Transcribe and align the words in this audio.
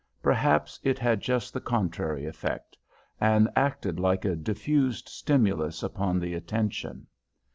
Perhaps 0.23 0.79
it 0.81 0.97
had 0.97 1.21
just 1.21 1.53
the 1.53 1.61
contrary 1.61 2.25
effect, 2.25 2.75
and 3.19 3.47
acted 3.55 3.99
like 3.99 4.25
a 4.25 4.35
diffused 4.35 5.07
stimulus 5.07 5.83
upon 5.83 6.19
the 6.19 6.33
attention. 6.33 7.05